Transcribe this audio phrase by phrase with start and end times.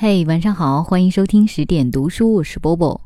[0.00, 3.00] 嘿，晚上好，欢迎收听十点读书，我是波波。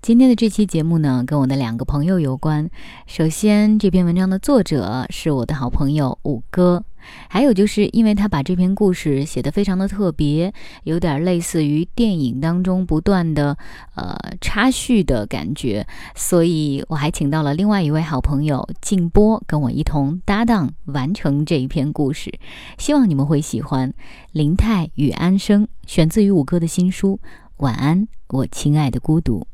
[0.00, 2.70] 今天的这期节目呢，跟我的两个朋友有关。
[3.06, 6.82] 首先，这篇文章的作者是我的好朋友五哥。
[7.28, 10.52] 还有就是因为他把这篇故事写得非常的特别，
[10.84, 13.56] 有点类似于电影当中不断的
[13.94, 22.32] 呃插叙的感觉，所以我还请到了另外一位好朋友静波跟我一同搭档完成这一篇故事，
[22.78, 23.92] 希望你们会喜欢。
[24.32, 27.20] 林泰与安生选自于五哥的新书
[27.58, 29.46] 《晚安，我亲爱的孤独》。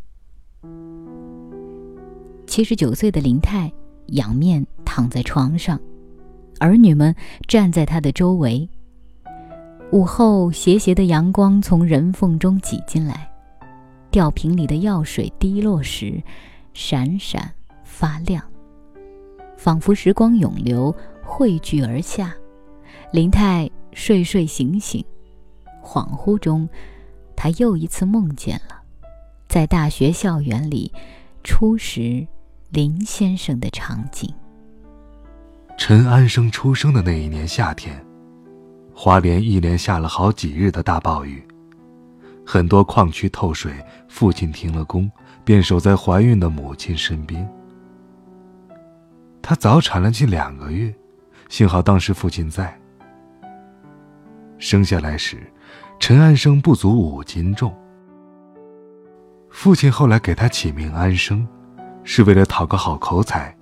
[2.46, 3.72] 七十九岁的林泰
[4.06, 5.80] 仰面躺在床上。
[6.58, 7.14] 儿女们
[7.46, 8.68] 站在他的周围。
[9.90, 13.30] 午后，斜斜的阳光从人缝中挤进来，
[14.10, 16.22] 吊瓶里的药水滴落时，
[16.74, 17.50] 闪闪
[17.84, 18.42] 发亮，
[19.56, 22.34] 仿佛时光涌流，汇聚而下。
[23.12, 25.02] 林泰睡睡醒醒，
[25.82, 26.68] 恍惚中，
[27.34, 28.82] 他又一次梦见了，
[29.48, 30.92] 在大学校园里，
[31.42, 32.26] 初识
[32.68, 34.30] 林先生的场景。
[35.78, 38.04] 陈安生出生的那一年夏天，
[38.92, 41.40] 花莲一连下了好几日的大暴雨，
[42.44, 43.72] 很多矿区透水，
[44.08, 45.08] 父亲停了工，
[45.44, 47.48] 便守在怀孕的母亲身边。
[49.40, 50.92] 她早产了近两个月，
[51.48, 52.76] 幸好当时父亲在。
[54.58, 55.38] 生下来时，
[56.00, 57.72] 陈安生不足五斤重。
[59.48, 61.46] 父亲后来给他起名安生，
[62.02, 63.56] 是为了讨个好口彩，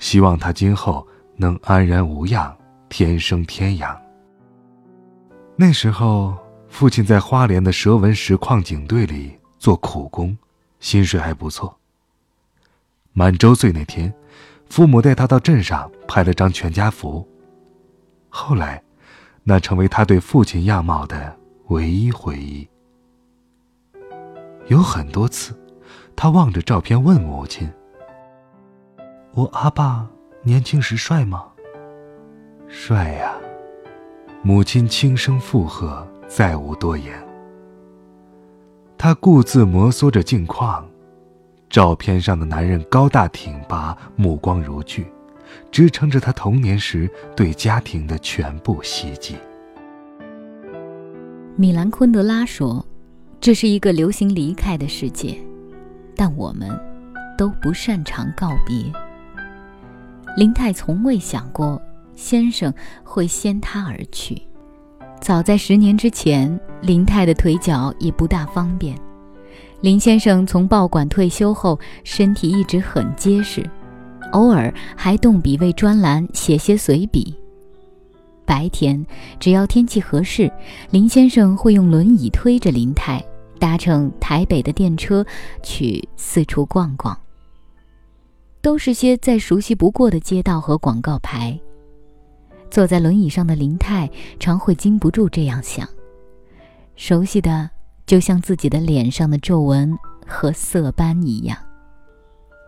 [0.00, 1.06] 希望他今后。
[1.40, 2.54] 能安然无恙，
[2.90, 3.98] 天生天养。
[5.56, 6.36] 那时候，
[6.68, 10.36] 父亲在花莲的蛇纹石矿井队里做苦工，
[10.80, 11.74] 薪水还不错。
[13.14, 14.12] 满周岁那天，
[14.68, 17.26] 父母带他到镇上拍了张全家福。
[18.28, 18.82] 后来，
[19.42, 21.34] 那成为他对父亲样貌的
[21.68, 22.68] 唯一回忆。
[24.66, 25.58] 有很多次，
[26.14, 27.66] 他望着照片问母亲
[29.32, 30.06] ：“我阿爸。”
[30.42, 31.44] 年轻时帅吗？
[32.66, 33.34] 帅呀！
[34.42, 37.12] 母亲轻声附和，再无多言。
[38.96, 40.88] 他故自摩挲着镜框，
[41.68, 45.04] 照片上的男人高大挺拔，目光如炬，
[45.70, 49.36] 支撑着他童年时对家庭的全部希冀。
[51.54, 52.82] 米兰昆德拉说
[53.42, 55.36] ：“这是一个流行离开的世界，
[56.16, 56.70] 但我们
[57.36, 58.90] 都不擅长告别。”
[60.40, 61.78] 林泰从未想过
[62.14, 62.72] 先生
[63.04, 64.40] 会先他而去。
[65.20, 68.98] 早在十年之前，林泰的腿脚已不大方便。
[69.82, 73.62] 林先生从报馆退休后，身体一直很结实，
[74.32, 77.36] 偶尔还动笔为专栏写些随笔。
[78.46, 79.04] 白天，
[79.38, 80.50] 只要天气合适，
[80.90, 83.22] 林先生会用轮椅推着林泰，
[83.58, 85.22] 搭乘台北的电车
[85.62, 87.14] 去四处逛逛。
[88.62, 91.58] 都是些再熟悉不过的街道和广告牌。
[92.70, 95.88] 坐在轮椅上的林泰常会禁不住这样想：
[96.94, 97.68] 熟悉的，
[98.06, 101.56] 就像自己的脸上的皱纹和色斑一样。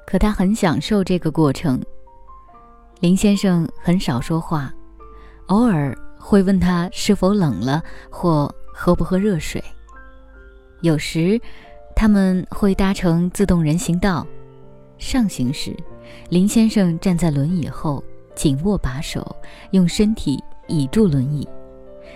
[0.06, 1.80] 可他很享受这个过程。
[3.00, 4.72] 林先生很少说话，
[5.46, 9.62] 偶尔会问他是否冷了或喝不喝热水。
[10.80, 11.40] 有时，
[11.94, 14.26] 他们会搭乘自动人行道。
[15.02, 15.76] 上行时，
[16.30, 18.02] 林先生站在轮椅后，
[18.36, 19.34] 紧握把手，
[19.72, 21.44] 用身体倚住轮椅；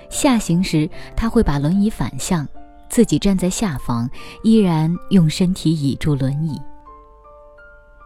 [0.09, 2.47] 下行时，他会把轮椅反向，
[2.89, 4.09] 自己站在下方，
[4.45, 6.57] 依然用身体倚住轮椅。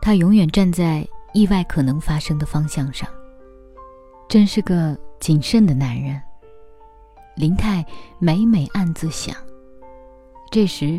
[0.01, 3.07] 他永远站在意外可能发生的方向上。
[4.31, 6.19] 真是个谨慎的男人。
[7.37, 7.85] 林泰
[8.19, 9.37] 每每暗自想。
[10.51, 10.99] 这时，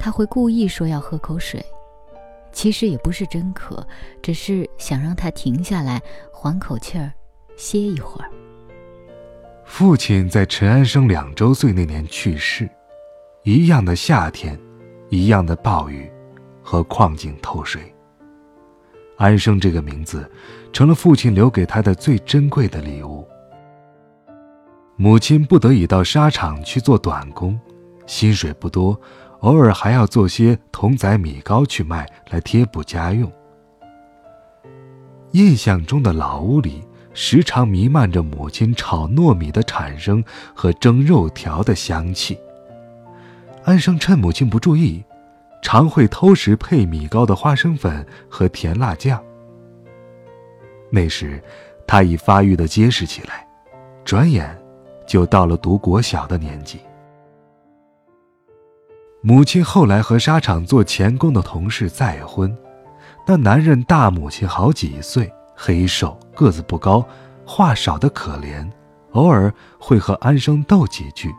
[0.00, 1.64] 他会故意说要喝口水。
[2.52, 3.86] 其实也不是真渴，
[4.22, 6.00] 只是想让他停下来，
[6.32, 7.12] 缓口气儿，
[7.56, 8.30] 歇一会儿。
[9.64, 12.68] 父亲在陈安生两周岁那年去世，
[13.44, 14.58] 一样的夏天，
[15.08, 16.10] 一样的暴雨，
[16.62, 17.80] 和矿井透水。
[19.16, 20.28] 安生这个名字，
[20.72, 23.26] 成了父亲留给他的最珍贵的礼物。
[24.96, 27.58] 母亲不得已到沙场去做短工，
[28.06, 28.98] 薪水不多。
[29.40, 33.30] 偶尔还要做些童仔米糕去卖，来贴补家用。
[35.32, 36.82] 印象中的老屋里，
[37.14, 40.22] 时常弥漫着母亲炒糯米的产生
[40.54, 42.38] 和蒸肉条的香气。
[43.64, 45.02] 安生趁母亲不注意，
[45.62, 49.22] 常会偷食配米糕的花生粉和甜辣酱。
[50.90, 51.42] 那时，
[51.86, 53.46] 他已发育的结实起来，
[54.04, 54.54] 转眼
[55.06, 56.80] 就到了读国小的年纪。
[59.22, 62.56] 母亲后来和沙场做钳工的同事再婚，
[63.26, 67.06] 那男人大母亲好几岁，黑瘦，个子不高，
[67.44, 68.66] 话少得可怜，
[69.12, 71.30] 偶尔会和安生斗几句，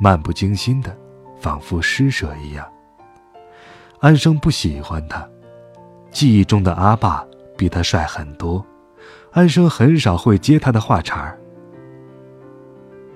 [0.00, 0.96] 漫不经心的，
[1.38, 2.66] 仿佛施舍一样。
[4.00, 5.24] 安生不喜欢他，
[6.10, 7.24] 记忆中的阿爸
[7.56, 8.64] 比他帅很多，
[9.30, 11.38] 安生很少会接他的话茬儿。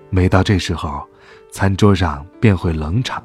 [0.09, 1.05] 每到这时候，
[1.51, 3.21] 餐桌上便会冷场。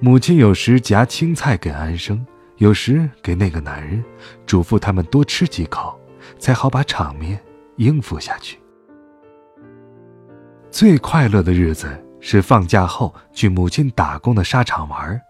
[0.00, 2.24] 母亲有时夹青菜给安生，
[2.58, 4.02] 有时给那个男人，
[4.46, 5.98] 嘱咐他们多吃几口，
[6.38, 7.40] 才好把场面
[7.76, 8.60] 应付下去。
[10.70, 11.88] 最快乐的日子
[12.20, 15.20] 是放假后去母亲打工的沙场玩。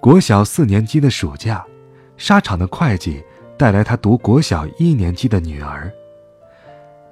[0.00, 1.62] 国小四年级的暑假，
[2.16, 3.22] 沙场的会计
[3.58, 5.92] 带来他读国小一年级的女儿。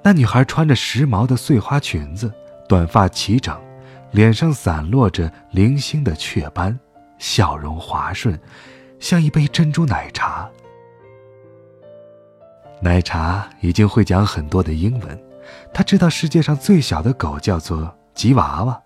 [0.03, 2.33] 那女孩穿着时髦的碎花裙子，
[2.67, 3.55] 短发齐整。
[4.13, 6.79] 脸上散落着零星的雀斑，
[7.17, 8.39] 笑容滑顺，
[8.99, 10.47] 像一杯珍珠奶茶。
[12.79, 15.23] 奶茶已经会讲很多的英文，
[15.73, 18.79] 他知道世界上最小的狗叫做吉娃娃，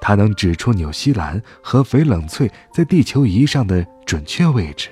[0.00, 4.90] 他能指出纽西兰和翡冷翠在地球仪上的准确位置。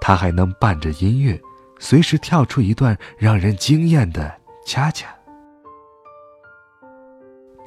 [0.00, 1.40] 他还能伴着音乐，
[1.80, 4.32] 随时跳出一段让人惊艳的
[4.64, 5.17] 恰恰。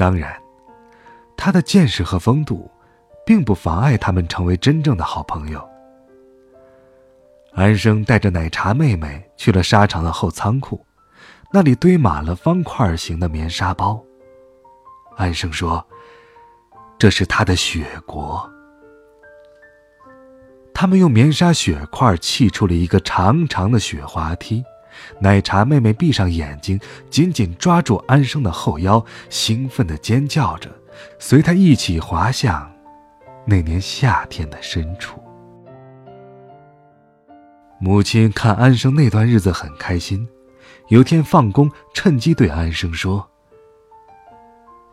[0.02, 0.36] 当然，
[1.38, 2.68] 他的见识和风度，
[3.24, 5.64] 并不妨碍他们成为真正的好朋友。
[7.54, 10.84] 安生带着奶茶妹妹去了沙场的后仓库，
[11.54, 14.04] 那里堆满了方块形的棉纱包。
[15.18, 15.86] 安生说
[16.98, 18.50] ：“这是他的雪国。”
[20.74, 24.64] 他们用棉纱雪块砌出了一个长长的雪滑梯。
[25.20, 30.70] 奶茶妹妹闭上眼睛，紧紧抓住安生的后腰，兴奋地尖叫着，
[31.20, 32.72] 随他一起滑向
[33.46, 35.20] 那年夏天的深处。
[37.80, 40.28] 母亲看安生那段日子很开心，
[40.90, 43.28] 有天放工，趁机对安生说：“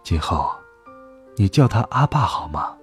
[0.03, 0.51] 今后，
[1.37, 2.75] 你叫他阿爸好吗？”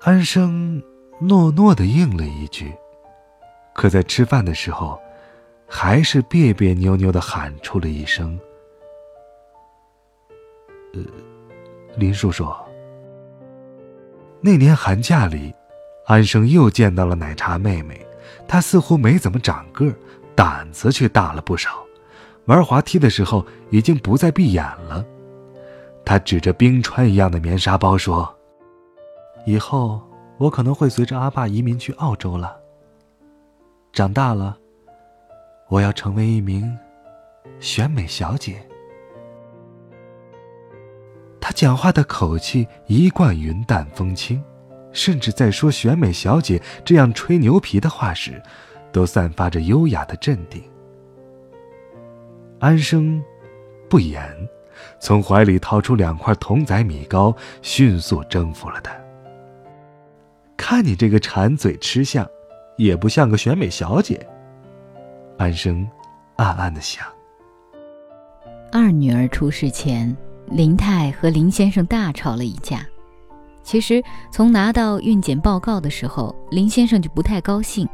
[0.00, 0.82] 安生
[1.20, 2.72] 诺诺的应了一句。
[3.82, 4.96] 可在吃饭的时候，
[5.66, 8.38] 还是别别扭扭的喊出了一声
[10.94, 11.00] ：“呃，
[11.96, 12.48] 林叔叔。”
[14.40, 15.52] 那年寒假里，
[16.06, 18.00] 安生又见到了奶茶妹妹，
[18.46, 19.92] 她似乎没怎么长个，
[20.36, 21.84] 胆子却大了不少。
[22.44, 25.04] 玩滑梯的时候，已经不再闭眼了。
[26.04, 28.32] 他指着冰川一样的棉纱包说
[29.44, 30.00] ：“以后
[30.38, 32.58] 我可能会随着阿爸移民去澳洲了。”
[33.92, 34.56] 长大了，
[35.68, 36.74] 我要成为一名
[37.60, 38.56] 选美小姐。
[41.38, 44.42] 他讲话的口气一贯云淡风轻，
[44.92, 48.42] 甚至在说“选美小姐”这样吹牛皮的话时，
[48.92, 50.62] 都散发着优雅的镇定。
[52.60, 53.22] 安生
[53.90, 54.26] 不言，
[55.00, 58.90] 从怀里掏出两块童仔米糕，迅速征服了他。
[60.56, 62.26] 看你这个馋嘴吃相！
[62.76, 64.26] 也不像个选美小姐。
[65.38, 65.88] 安生
[66.36, 67.04] 暗暗的想。
[68.70, 70.16] 二女儿出事前，
[70.46, 72.86] 林太和林先生大吵了一架。
[73.62, 77.88] 其实从拿到孕检报告的时候，林先生就不太高兴。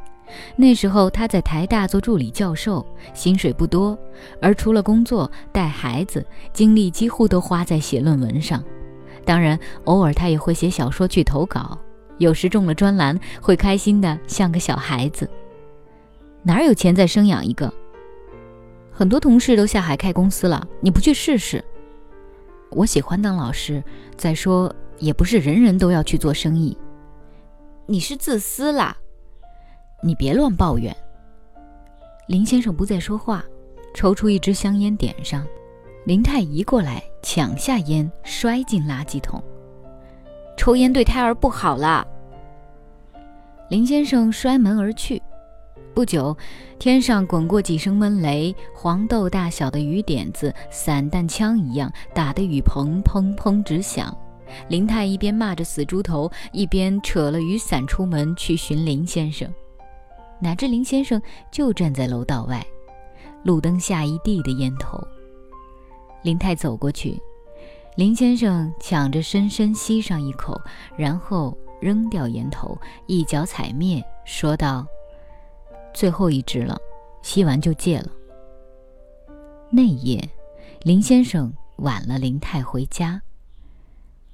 [0.56, 3.98] 那时候他在台大做助理教授，薪水不多，
[4.40, 8.62] 而除了工作带孩子，精力几乎都花在写论文上。
[9.24, 11.78] 当然，偶尔他也会写小说去投稿。
[12.18, 15.28] 有时中了专栏，会开心的像个小孩子。
[16.42, 17.72] 哪有钱再生养一个？
[18.92, 21.64] 很多同事都下海开公司了，你不去试试？
[22.70, 23.82] 我喜欢当老师，
[24.16, 26.76] 再说也不是人人都要去做生意。
[27.86, 28.96] 你是自私啦！
[30.02, 30.94] 你别乱抱怨。
[32.26, 33.44] 林先生不再说话，
[33.94, 35.46] 抽出一支香烟点上。
[36.04, 39.42] 林太移过来抢下烟，摔进垃圾桶。
[40.58, 42.04] 抽烟对胎儿不好啦。
[43.70, 45.22] 林先生摔门而去。
[45.94, 46.36] 不久，
[46.78, 54.14] 天上滚过几声闷雷，黄豆大小的雨点子，散弹枪一样打得雨棚砰砰直响。
[54.68, 59.48] 林太一边骂着死猪头，一边扯了雨伞出门去寻林先生。
[60.40, 61.20] 哪知林先生
[61.52, 62.64] 就站在楼道外，
[63.44, 64.98] 路灯下一地的烟头。
[66.22, 67.16] 林太走过去。
[67.98, 70.56] 林先生抢着深深吸上一口，
[70.96, 72.78] 然后扔掉烟头，
[73.08, 74.86] 一脚踩灭，说道
[75.92, 76.78] ：“最后一支了，
[77.22, 78.06] 吸完就戒了。”
[79.68, 80.30] 那夜，
[80.84, 83.20] 林先生晚了林泰回家。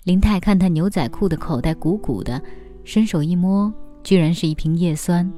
[0.02, 2.42] 林泰看他牛仔裤的口袋鼓鼓的，
[2.84, 5.32] 伸手一摸，居然是一瓶叶酸。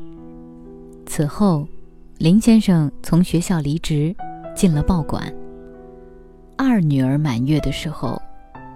[1.06, 1.64] 此后，
[2.18, 4.12] 林先生从学校离职，
[4.52, 5.33] 进了报馆。
[6.59, 8.21] 二女儿满月的时候，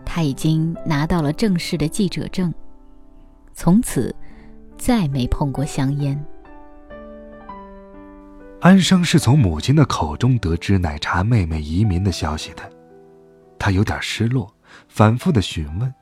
[0.05, 2.53] 他已经拿到了正式的记者证，
[3.55, 4.15] 从此
[4.77, 6.23] 再没碰过香烟。
[8.61, 12.71] 安生是从母亲的口中得知奶茶妹妹移民的消息的，
[13.59, 14.53] 他有点失落，
[14.87, 15.95] 反复的询问：“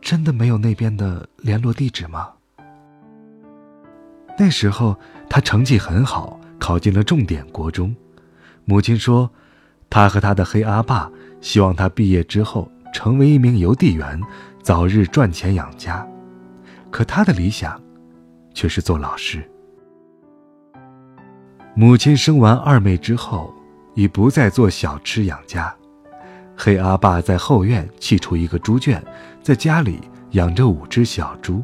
[0.00, 2.30] 真的没有那边的联络地址吗？”
[4.38, 4.96] 那时候
[5.28, 7.92] 他成绩很好，考进了重点国中，
[8.64, 9.28] 母亲说，
[9.92, 11.10] 他和他的黑阿爸
[11.42, 14.18] 希望他毕业之后成为一名邮递员，
[14.62, 16.06] 早日赚钱养家，
[16.90, 17.78] 可他的理想，
[18.54, 19.46] 却是做老师。
[21.74, 23.52] 母亲生完二妹之后，
[23.94, 25.74] 已不再做小吃养家。
[26.56, 29.02] 黑阿爸在后院砌出一个猪圈，
[29.42, 31.62] 在家里养着五只小猪。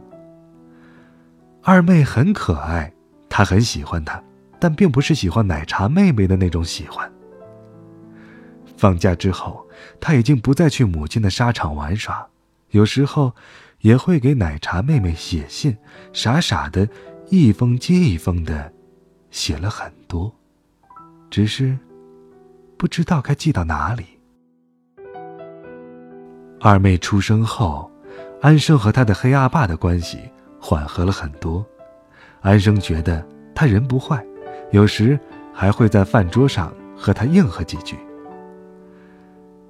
[1.62, 2.92] 二妹很可爱，
[3.30, 4.22] 他很喜欢她，
[4.58, 7.10] 但并不是喜欢奶茶妹妹的那种喜欢。
[8.78, 9.66] 放假之后，
[10.00, 12.26] 他已经不再去母亲的沙场玩耍，
[12.70, 13.34] 有时候
[13.80, 15.76] 也会给奶茶妹妹写信，
[16.12, 16.88] 傻傻的，
[17.28, 18.72] 一封接一封的。
[19.30, 20.32] 写了很多，
[21.28, 21.76] 只是
[22.78, 24.06] 不知道该寄到哪里。
[26.60, 27.90] 二妹出生后，
[28.40, 30.18] 安生和他的黑阿爸的关系
[30.58, 31.66] 缓和了很多。
[32.40, 34.24] 安生觉得他人不坏，
[34.70, 35.18] 有时
[35.52, 37.98] 还会在饭桌上和他应和几句。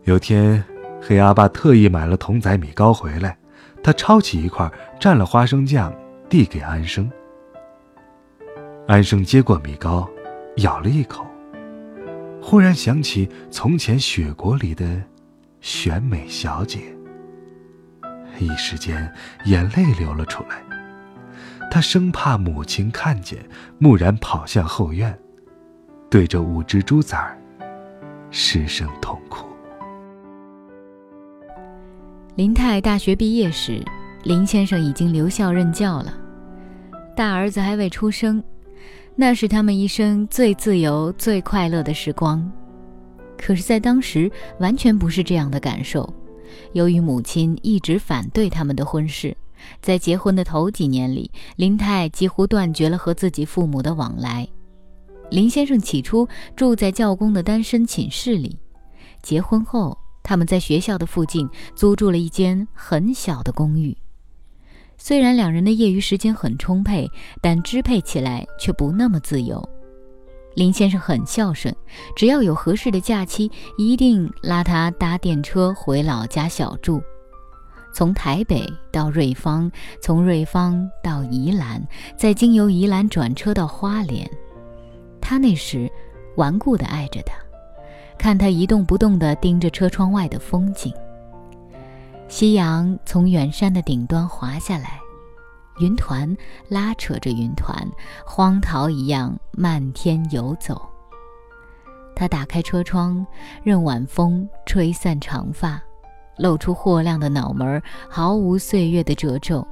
[0.08, 0.64] 有天，
[1.02, 3.36] 黑阿爸特意买了桶仔米糕回来，
[3.82, 4.66] 他抄起一块，
[4.98, 5.94] 蘸了花生酱，
[6.30, 7.12] 递给安生。
[8.86, 10.08] 安生接过米糕，
[10.56, 11.26] 咬了一口，
[12.40, 14.86] 忽然想起从前雪国里的
[15.60, 16.80] 选美小姐，
[18.38, 19.12] 一时间
[19.44, 20.62] 眼泪流了出来。
[21.70, 23.38] 他生怕母亲看见，
[23.78, 25.18] 蓦然跑向后院，
[26.08, 27.38] 对着五只猪崽儿
[28.30, 29.46] 失声痛哭。
[32.38, 33.84] 林泰大学毕业时，
[34.22, 36.14] 林先生已经留校任教了，
[37.16, 38.40] 大儿子还未出生。
[39.16, 42.48] 那是他们一生最自由、最快乐的时光，
[43.36, 44.30] 可是，在当时
[44.60, 46.08] 完全不是这样的感受。
[46.74, 49.36] 由于母亲一直反对他们的婚事，
[49.82, 54.46] 在结婚的头几年里，林泰几乎断绝了和自己父母的往来。
[55.28, 58.56] 林先生起初住在教工的单身寝室里，
[59.24, 63.96] 结婚后，他们在学校的附近租住了一间很小的公寓。
[64.96, 67.08] 虽然两人的业余时间很充沛，
[67.40, 69.62] 但支配起来却不那么自由。
[70.54, 71.72] 林先生很孝顺，
[72.16, 77.00] 只要有合适的假期，一定拉他搭电车回老家小住。
[77.94, 79.70] 从台北到瑞芳，
[80.02, 84.28] 从瑞芳到宜兰，再经由宜兰转车到花莲。
[85.20, 85.88] 他那时
[86.36, 87.36] 顽固地爱着她，
[88.18, 90.92] 看他一动不动地盯着车窗外的风景。
[92.26, 95.00] 夕阳从远山的顶端滑下来，
[95.78, 96.36] 云团
[96.68, 97.74] 拉扯着云团，
[98.26, 100.82] 荒桃一样漫天游走。
[102.14, 103.24] 他打开车窗，
[103.62, 105.80] 任晚风吹散长发，
[106.36, 109.66] 露出霍亮的脑门，毫无岁月的褶皱。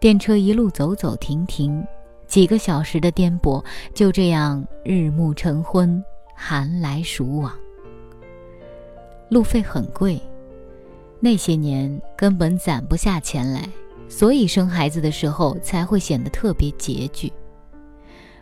[0.00, 1.84] 电车一路走走停停，
[2.26, 3.62] 几个小时的颠簸，
[3.92, 6.02] 就这样日暮成昏，
[6.34, 7.52] 寒来暑往。
[9.30, 10.20] 路费很贵。
[11.20, 13.66] 那些年根本攒不下钱来，
[14.08, 17.32] 所以生孩子的时候才会显得特别拮据。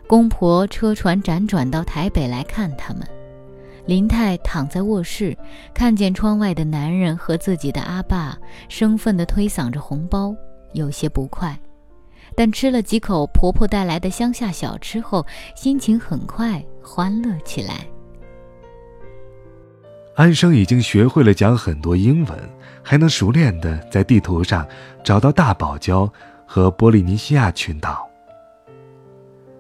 [0.09, 3.07] 公婆车船辗转到台北来看他们，
[3.87, 5.37] 林泰躺在卧室，
[5.73, 8.37] 看见窗外的男人和自己的阿爸
[8.69, 10.35] 生分地推搡着红包，
[10.73, 11.57] 有些不快。
[12.37, 15.25] 但吃了几口婆婆带来的乡下小吃后，
[15.55, 17.87] 心情很快欢乐起来。
[20.15, 22.39] 安生已经学会了讲很多英文，
[22.83, 24.67] 还能熟练地在地图上
[25.03, 26.11] 找到大堡礁
[26.47, 28.07] 和波利尼西亚群岛。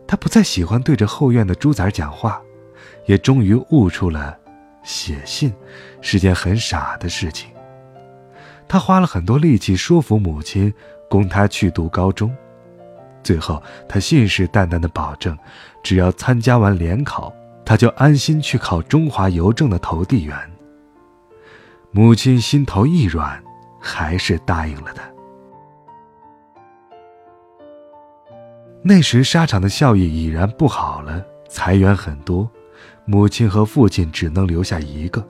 [0.07, 2.38] 他不再喜欢对着后院的猪崽讲话，
[3.07, 4.37] 也终于悟出了
[4.83, 5.50] 写信
[6.02, 7.50] 是件很傻的事情。
[8.69, 10.73] 他花了很多力气说服母亲
[11.09, 12.35] 供他去读高中，
[13.23, 15.37] 最后他信誓旦旦地保证，
[15.83, 17.33] 只要参加完联考。
[17.64, 20.37] 他就安心去考中华邮政的投递员。
[21.93, 23.41] 母亲心头一软，
[23.81, 25.02] 还是答应了他。
[28.83, 32.50] 那时沙场的效益已然不好了，裁员很多，
[33.05, 35.25] 母亲和父亲只能留下一个，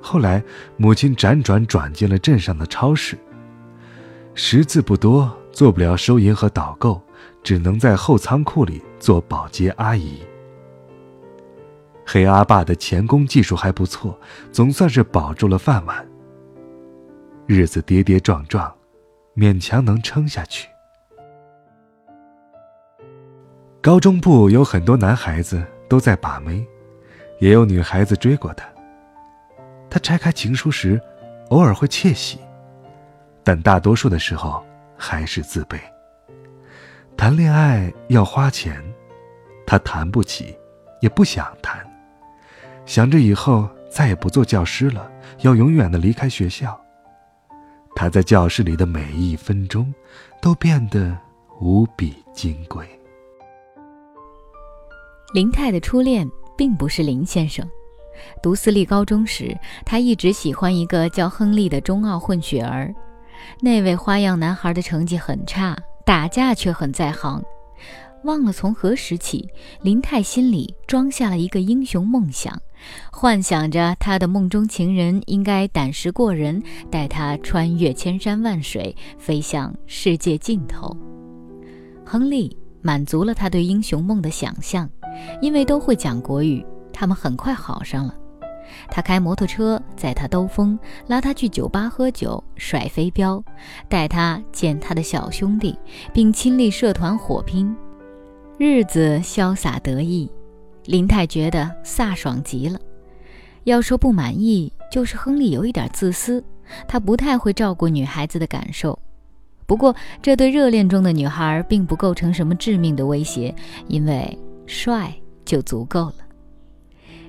[0.00, 0.40] 后来，
[0.76, 3.18] 母亲辗转转进了镇上的超市。
[4.34, 7.00] 识字不多，做不了收银和导购，
[7.42, 10.20] 只能在后仓库里做保洁阿姨。
[12.06, 14.18] 黑阿爸的钳工技术还不错，
[14.50, 16.06] 总算是保住了饭碗。
[17.46, 18.72] 日子跌跌撞撞，
[19.36, 20.68] 勉强能撑下去。
[23.80, 26.66] 高中部有很多男孩子都在把妹，
[27.40, 28.66] 也有女孩子追过他。
[29.88, 31.00] 他拆开情书时，
[31.48, 32.38] 偶尔会窃喜，
[33.42, 34.64] 但大多数的时候
[35.02, 35.80] 还是自卑。
[37.16, 38.84] 谈恋爱要花钱，
[39.66, 40.54] 他谈不起，
[41.00, 41.80] 也不想谈。
[42.84, 46.78] 想着以后再也不做教师了，要永远的离开学校。
[47.94, 49.92] 他在教室里的每一分钟，
[50.40, 51.16] 都变得
[51.60, 52.86] 无比金贵。
[55.32, 57.66] 林泰的初恋并不是林先生。
[58.42, 62.94] 读私立高中时，他一直喜欢一个叫亨利的中澳混血儿。
[63.60, 67.42] 那位花样男孩的成绩很差，打架却很在行。
[68.24, 69.48] 忘了从何时起，
[69.80, 72.60] 林泰心里装下了一个英雄梦想，
[73.10, 80.94] 幻想着他的梦中情人应该胆识过人，带他穿越千山万水，飞向世界尽头。
[82.04, 84.86] 亨利满足了他对英雄梦的想象，
[85.40, 86.62] 因为都会讲国语。
[86.92, 88.14] 他们很快好上了。
[88.88, 93.42] 他开摩托车载她兜风，拉她去酒吧喝酒、甩飞镖，
[93.88, 95.78] 带她见他的小兄弟，
[96.12, 97.76] 并亲历社团火拼，
[98.58, 100.30] 日子潇洒得意。
[100.86, 102.80] 林泰觉得飒爽极了。
[103.64, 106.42] 要说不满意，就是亨利有一点自私，
[106.88, 108.98] 他不太会照顾女孩子的感受。
[109.66, 113.54] 不过，这对热恋中的女孩并不构成什么致命的威胁，
[113.86, 114.36] 因为
[114.66, 116.14] 帅就足够了。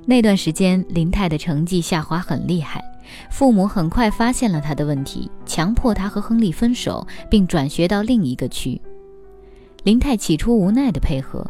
[0.05, 2.83] 那段时间，林泰的成绩下滑很厉害，
[3.29, 8.81] 父母很快发现了他的问题，强迫他和亨利分手，并转学到另一个区。
[9.83, 11.45] 林泰起初无奈地配合，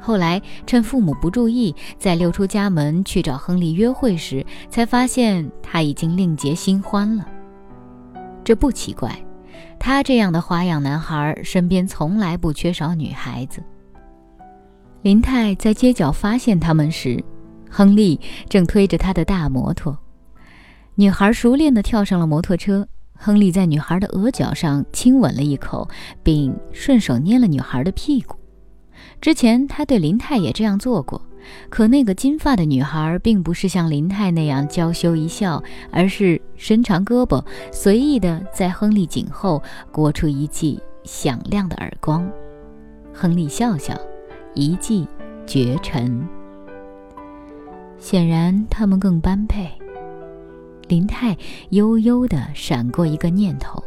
[0.00, 7.26] 后来趁父母不注意，在溜出家门去找亨利约会时，才发现他已经另结新欢了。
[8.44, 9.14] 这不奇怪，
[9.78, 13.62] 他这样的花样男孩身边从来不缺少女孩子。
[15.02, 17.22] 林泰在街角发现他们时。
[17.70, 19.96] 亨利正推着他的大摩托，
[20.96, 22.88] 女孩熟练地跳上了摩托车。
[23.22, 25.86] 亨利在女孩的额角上亲吻了一口，
[26.22, 28.34] 并顺手捏了女孩的屁股。
[29.20, 31.20] 之前他对林泰也这样做过，
[31.68, 42.26] 可那个金发的女孩并不是像林泰那样娇羞一笑，而是伸长胳膊，随意地在亨利颈后掴出一记响亮的耳光。
[43.12, 43.94] 亨利笑笑，
[44.54, 45.06] 一记
[45.46, 46.26] 绝尘。
[48.00, 49.70] 显然他们更般配。
[50.88, 51.36] 林泰
[51.68, 53.80] 悠悠地闪过一个念头，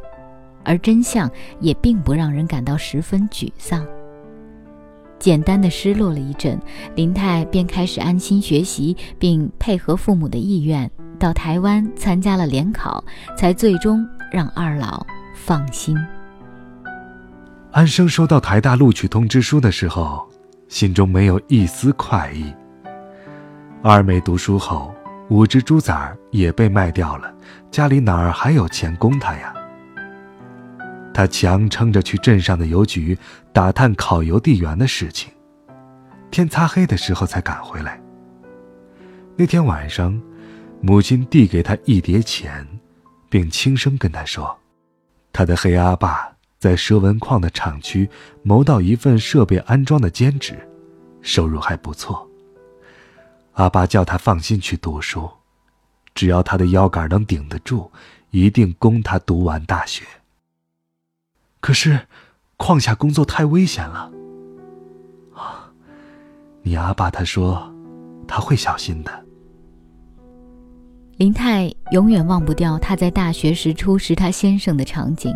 [0.64, 3.86] 而真相也并不让人感到十分沮丧。
[5.20, 6.58] 简单的失落了一阵，
[6.96, 13.04] 林泰便开始安心学习，并配合父母的意愿到台湾参加了联考，
[13.38, 15.98] 才最终让二老放心。
[17.72, 20.26] 安生收到台大录取通知书的时候，
[20.68, 22.54] 心中没有一丝快意。
[23.86, 24.96] 二妹读书后，
[25.30, 27.36] 五只猪崽儿也被卖掉了，
[27.70, 29.54] 家里哪儿还有钱供她呀？
[31.14, 33.18] 她强撑着去镇上的邮局
[33.52, 35.30] 打探烤邮递员的事情，
[36.32, 38.02] 天擦黑的时候才赶回来。
[39.36, 40.18] 那天晚上，
[40.80, 42.66] 母亲递给他一叠钱，
[43.30, 44.58] 并轻声跟他说
[45.34, 48.10] ：“他的黑阿爸在蛇纹矿的厂区
[48.44, 50.56] 谋到一份设备安装的兼职，
[51.22, 52.26] 收入还不错。”
[53.54, 55.30] 阿爸叫他放心去读书，
[56.16, 57.92] 只要他的腰杆能顶得住，
[58.32, 60.04] 一定供他读完大学。
[61.60, 62.08] 可是，
[62.58, 64.12] 矿下工作太危险了。
[65.36, 65.72] 啊，
[66.64, 67.72] 你阿爸他说，
[68.28, 69.26] 他会小心的。
[71.18, 75.32] 林泰永远忘不掉他在大学时初识他先生的场景，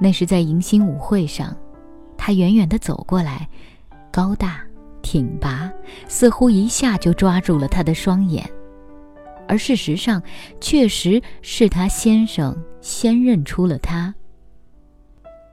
[0.00, 1.56] 那是在迎新舞会上，
[2.18, 3.48] 他远远的走过来，
[4.10, 4.60] 高大。
[5.04, 5.70] 挺拔，
[6.08, 8.42] 似乎一下就抓住了他的双眼，
[9.46, 10.20] 而事实上，
[10.62, 14.12] 确实是他先生先认出了他。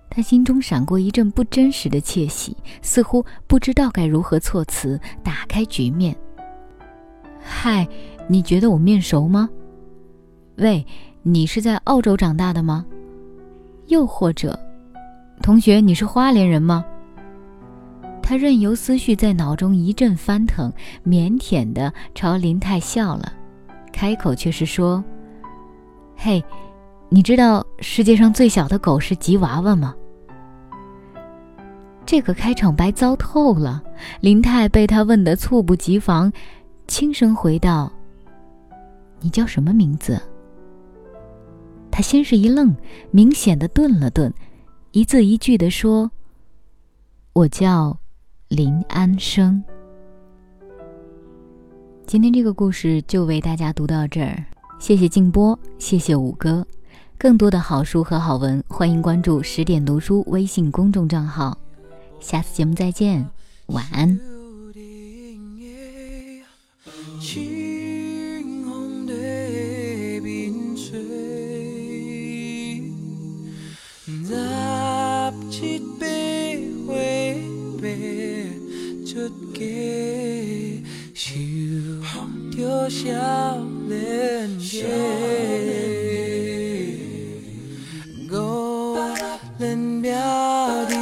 [0.09, 6.15] 他心中闪过一阵不真实的窃喜，似乎不知道该如何措辞打开局面。
[7.43, 7.87] 嗨，
[8.27, 9.49] 你觉得我面熟吗？
[10.57, 10.85] 喂，
[11.23, 12.85] 你是在澳洲长大的吗？
[13.87, 14.57] 又或者，
[15.41, 16.85] 同学，你是花莲人吗？
[18.31, 20.71] 他任由思绪在脑中一阵翻腾，
[21.03, 23.33] 腼腆地朝林泰笑了，
[23.91, 25.03] 开口却是说
[26.15, 26.41] ：“嘿，
[27.09, 29.93] 你知道世界上最小的狗是吉娃娃吗？”
[32.07, 33.83] 这个开场白糟透了，
[34.21, 36.31] 林泰被他问得猝不及防，
[36.87, 37.91] 轻声回道
[39.19, 40.17] ：“你叫什么名字？”
[41.91, 42.73] 他先是一愣，
[43.11, 44.33] 明显的顿了顿，
[44.91, 46.09] 一字一句的说
[47.35, 47.97] ：“我叫
[48.51, 49.63] 林安生。”
[52.05, 54.43] 今天这个故事就为大家读到这儿，
[54.77, 56.67] 谢谢静波，谢谢五哥。
[57.17, 61.57] 更多的好书和好文，欢迎关注十点读书微信公众账号。
[62.19, 63.25] 下次节目再见，
[63.67, 64.30] 晚安。
[82.89, 83.09] 笑
[83.87, 84.85] 脸嘅，
[88.29, 88.97] 高
[89.59, 90.11] 冷表
[90.85, 90.95] 的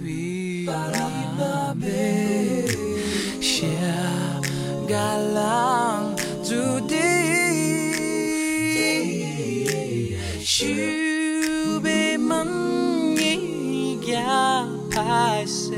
[0.00, 2.66] 比那贝，
[3.40, 3.66] 下
[4.88, 6.54] 嘎浪注
[6.86, 6.96] 定，
[10.42, 10.64] 手
[11.82, 15.74] 被梦一架拍摄，